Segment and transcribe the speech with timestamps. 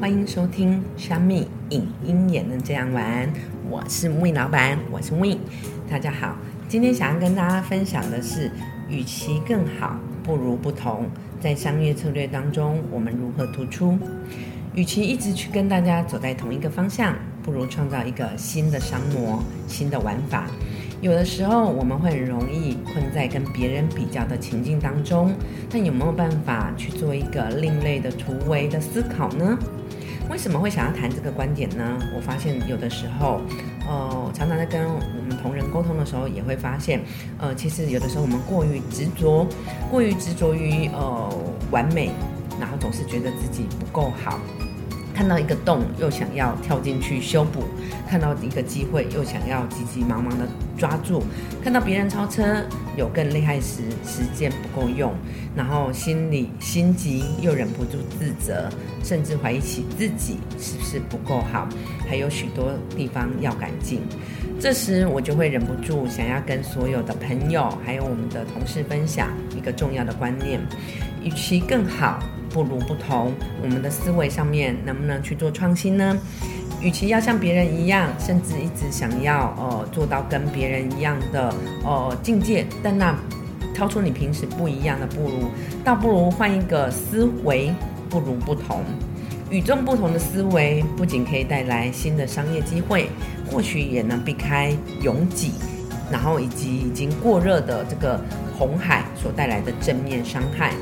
[0.00, 3.30] 欢迎收听虾米影音也能这样玩，
[3.68, 5.36] 我是 Win 老板，我是 Win，
[5.90, 6.38] 大家好。
[6.66, 8.50] 今天想要跟大家分享的是，
[8.88, 11.04] 与其更好，不如不同。
[11.38, 13.98] 在商业策略当中，我们如何突出？
[14.74, 20.46] 与其一直去跟大家走在同一个方向，不如创造一个新的商模、新的玩法。
[21.02, 25.34] 有的时候我们会很容易困在跟别人比较的情境当中，
[25.68, 29.58] 但有没有办法去做一个另类的突围的思考呢？
[30.30, 31.98] 为什么会想要谈这个观点呢？
[32.14, 33.40] 我发现有的时候，
[33.86, 37.00] 呃，常常在跟我们同仁沟通的时候，也会发现，
[37.36, 39.44] 呃，其实有的时候我们过于执着，
[39.90, 41.28] 过于执着于呃
[41.72, 42.12] 完美，
[42.60, 44.38] 然后总是觉得自己不够好。
[45.20, 47.60] 看到一个洞，又想要跳进去修补；
[48.08, 51.20] 看到一个机会，又想要急急忙忙的抓住；
[51.62, 52.64] 看到别人超车
[52.96, 55.12] 有更厉害时，时间不够用，
[55.54, 58.70] 然后心里心急又忍不住自责，
[59.04, 61.68] 甚至怀疑起自己是不是不够好，
[62.08, 64.00] 还有许多地方要改进。
[64.58, 70.58] 这时我就会忍不住想要跟所有的朋友，还有我们的同事分享一个重要的观念：
[71.22, 72.18] 与其更好。
[72.50, 76.18] 不如不同，我们的思维上面能不能去做创新呢？
[76.82, 83.14] 与其要像别人一样，甚至一直想要呃做到跟别人一样的呃境界，但那
[83.74, 85.50] 超出你平时不一样的不如，
[85.84, 87.70] 倒不如换一个思维，
[88.08, 88.82] 不如不同，
[89.50, 93.10] 与众不同的思维不仅可以带来新的商业机会，
[93.50, 95.52] 或许也能避开拥挤，
[96.10, 98.18] 然后以及已经过热的这个
[98.58, 100.72] 红海所带来的正面伤害。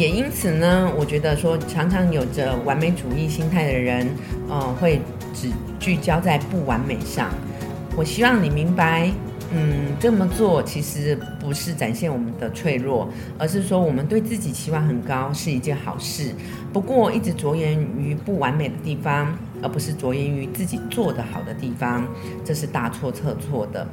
[0.00, 4.08] 也因此呢，我觉得说，常常有着完美主义心态的人，
[4.48, 4.98] 嗯，会
[5.34, 7.28] 只聚焦在不完美上。
[7.94, 9.10] 我希望你明白，
[9.52, 16.34] 嗯，这么做其实不是展现我们的脆弱，而是说我们对自己期望很高是一件好事。
[16.72, 22.06] 不过，一直着眼于不完美的地方，而不是着眼于自己做得好的地方，
[22.44, 23.86] 这是大错特错的。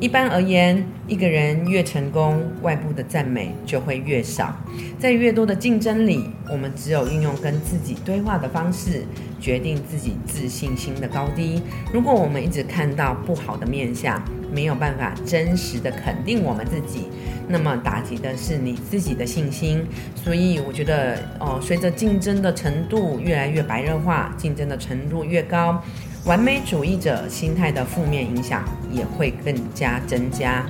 [0.00, 4.54] 一般而言，一个人越成功，外部的赞美就会越少。
[4.98, 9.04] 在越多的竞争里，我们只有运用跟自己对话的方式，
[9.40, 11.62] 决定自己自信心的高低。
[11.92, 14.20] 如果我们一直看到不好的面相，
[14.54, 17.08] 没有办法真实的肯定我们自己，
[17.48, 19.84] 那么打击的是你自己的信心。
[20.14, 25.82] 所以，我觉得哦，随着竞争的程度越来越白热化，竞争的程度越高。
[26.24, 30.64] 完美主义者心态的负面影响也会更加增加。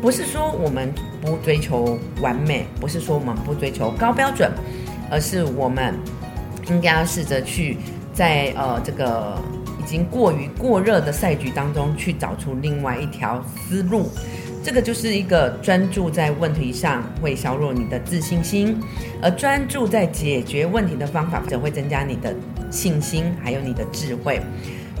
[0.00, 4.52] 不是说我们不追求完美，不是说我们不追求高标准，
[5.10, 5.94] 而是我们
[6.68, 7.78] 应该要试着去
[8.12, 9.36] 在呃这个
[9.84, 14.08] 已经过于过热的赛局当中，去找出另外一条思路。
[14.62, 18.80] 这个就是一个专注在问题上会削弱你的自信心，
[19.20, 22.34] 而专注在解决问题的方法则会增加你的
[22.70, 24.40] 信心，还有你的智慧。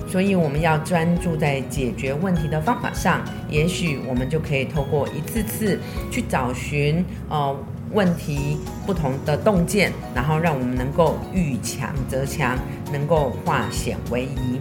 [0.06, 5.80] 所以我们要专注在解决问题的方法上，也许我们就可以透过一次次
[6.10, 7.56] 去找寻呃
[7.94, 12.58] 问题不同的洞见，然后让我们能够遇强则强，
[12.92, 14.60] 能够化险为夷。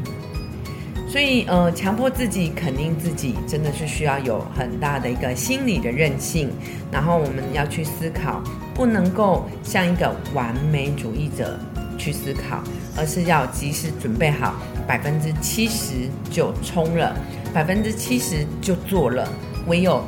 [1.10, 6.50] 所以呃，强迫自己肯定自己，真的是需要有很大的一个心理的韧性。
[6.92, 8.42] 然后我们要去思考，
[8.74, 11.60] 不能够像一个完美主义者。
[11.96, 12.62] 去思考，
[12.98, 14.56] 而是要及时准备好，
[14.86, 17.16] 百分之七十就冲了，
[17.54, 19.30] 百分之七十就做了。
[19.68, 20.04] 唯有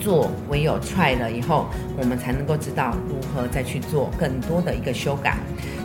[0.00, 1.66] 做，唯有 try 了以后，
[1.96, 5.36] 我们才能够知道如何再去做更多的一个修改。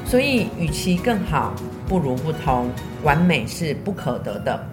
[0.05, 1.53] 所以，与其更好，
[1.87, 2.69] 不如不同。
[3.03, 4.67] 完美是不可得的，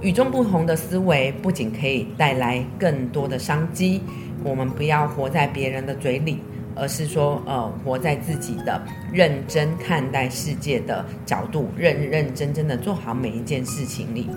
[0.00, 4.00] 与众不同的思维不仅可以带来更多的商机。
[4.42, 6.38] 我们不要活在别人的嘴里。
[6.76, 8.82] 而是说，呃，活在自己的
[9.12, 14.28] 认真看待世界的角度，认认真真的做好每一件事情里，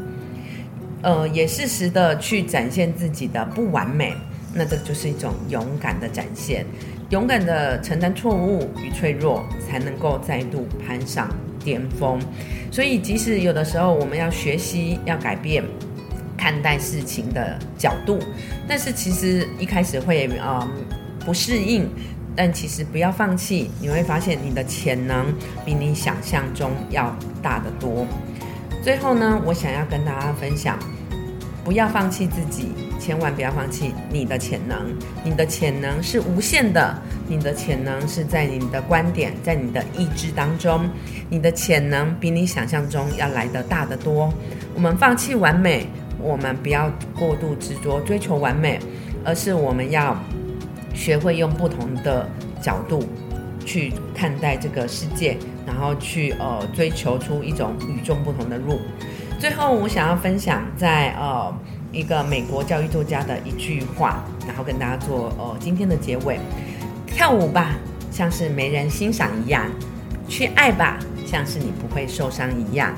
[1.02, 4.14] 呃，也适时的去展现自己的不完美，
[4.58, 6.66] 那这就是一种勇敢的展现，
[7.12, 11.30] 勇敢的承担错误与脆弱，才能够再度攀上
[11.64, 12.20] 巅峰。
[12.72, 15.64] 所以，即使有的时候我们要学习，要改变
[16.36, 18.20] 看待事情的角度，
[18.68, 20.68] 但是其实一开始会啊
[21.26, 21.88] 不适应。
[22.40, 25.34] 但其实不要放弃，你会发现你的潜能
[25.66, 27.12] 比你想象中要
[27.42, 28.06] 大得多。
[28.84, 30.78] 最后呢，我想要跟大家分享，
[31.68, 34.78] 不要放弃自己，千万不要放弃你的潜能。
[35.22, 36.98] 你的潜能是无限的，
[37.28, 40.90] 你的潜能是在你的观点，在你的意志当中，
[41.30, 44.34] 你的潜能比你想象中要来得大得多。
[44.76, 45.86] 我们放弃完美，
[46.22, 48.80] 我们不要过度执着追求完美，
[49.26, 50.18] 而是我们要。
[50.94, 52.28] 学会用不同的
[52.60, 53.04] 角度
[53.64, 58.80] 去看待这个世界，然后去呃追求出一种与众不同的路。
[59.40, 61.54] 最后，我想要分享在呃
[61.92, 66.40] 一个美国教育作家的一句话，然后跟大家做呃今天的结尾：
[67.06, 67.76] 跳舞吧，
[68.12, 69.66] 像是没人欣赏一样；
[70.28, 72.92] 去爱吧，像是你不会受伤一样；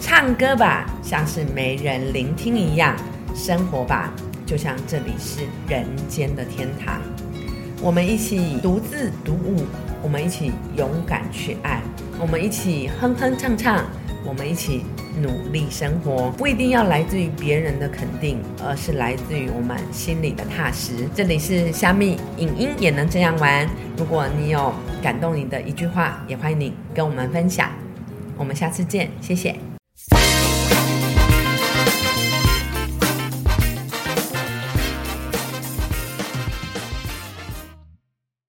[0.00, 2.96] 唱歌吧，像是没人聆听一样；
[3.32, 4.12] 生活吧，
[4.44, 7.00] 就像这里是人间的天堂。
[7.80, 9.64] 我们一起独自独舞，
[10.02, 11.80] 我们一起勇敢去爱，
[12.18, 13.84] 我们一起哼哼唱唱，
[14.24, 14.84] 我们一起
[15.20, 16.30] 努力生活。
[16.32, 21.08] 不一定要来自于别人的肯定，而是来自于我们心里的踏实。
[21.14, 23.68] 这里是虾米影音也能这样玩。
[23.96, 24.72] 如果你有
[25.02, 27.70] 感动你的一句话，也欢迎你跟我们分享。
[28.36, 29.73] 我们下次见，谢谢。